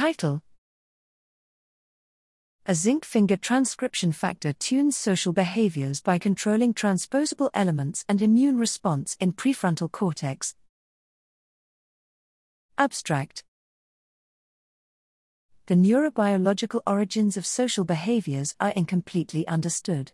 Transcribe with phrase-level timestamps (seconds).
[0.00, 0.40] Title
[2.64, 9.14] A zinc finger transcription factor tunes social behaviors by controlling transposable elements and immune response
[9.20, 10.54] in prefrontal cortex.
[12.78, 13.44] Abstract
[15.66, 20.12] The neurobiological origins of social behaviors are incompletely understood.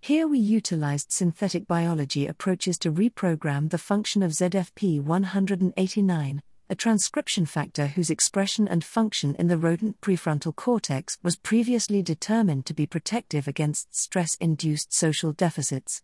[0.00, 6.40] Here we utilized synthetic biology approaches to reprogram the function of ZFP 189,
[6.74, 12.66] a transcription factor whose expression and function in the rodent prefrontal cortex was previously determined
[12.66, 16.02] to be protective against stress induced social deficits.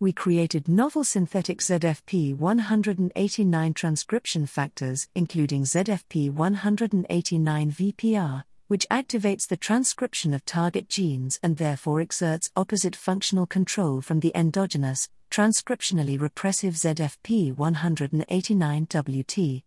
[0.00, 9.56] We created novel synthetic ZFP 189 transcription factors, including ZFP 189 VPR, which activates the
[9.56, 16.74] transcription of target genes and therefore exerts opposite functional control from the endogenous, transcriptionally repressive
[16.74, 19.62] ZFP 189WT.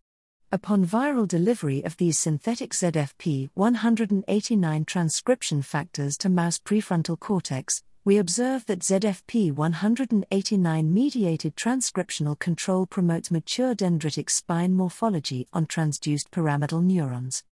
[0.54, 8.18] Upon viral delivery of these synthetic ZFP 189 transcription factors to mouse prefrontal cortex, we
[8.18, 16.82] observe that ZFP 189 mediated transcriptional control promotes mature dendritic spine morphology on transduced pyramidal
[16.82, 17.46] neurons.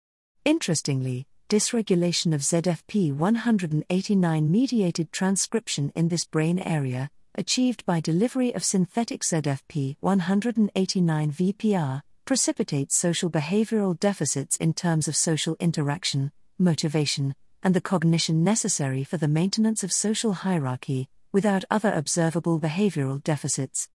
[0.44, 8.65] Interestingly, dysregulation of ZFP 189 mediated transcription in this brain area, achieved by delivery of
[8.65, 17.73] synthetic ZFP 189 VPR, precipitates social behavioral deficits in terms of social interaction, motivation, and
[17.73, 23.89] the cognition necessary for the maintenance of social hierarchy, without other observable behavioral deficits.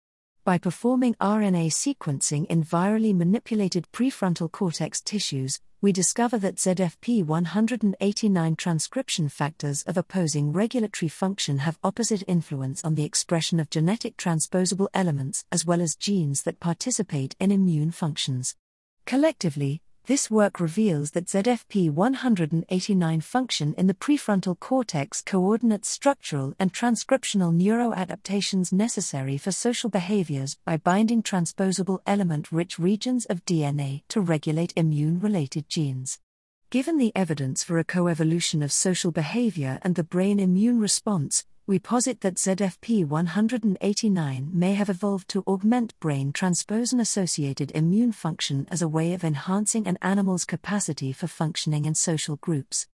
[0.47, 8.55] By performing RNA sequencing in virally manipulated prefrontal cortex tissues, we discover that ZFP 189
[8.55, 14.89] transcription factors of opposing regulatory function have opposite influence on the expression of genetic transposable
[14.95, 18.55] elements as well as genes that participate in immune functions.
[19.07, 26.72] Collectively, this work reveals that ZFP 189 function in the prefrontal cortex coordinates structural and
[26.72, 34.20] transcriptional neuroadaptations necessary for social behaviors by binding transposable element rich regions of DNA to
[34.20, 36.18] regulate immune related genes.
[36.70, 41.79] Given the evidence for a coevolution of social behavior and the brain immune response, we
[41.79, 48.83] posit that ZFP 189 may have evolved to augment brain transposon associated immune function as
[48.83, 52.89] a way of enhancing an animal's capacity for functioning in social groups.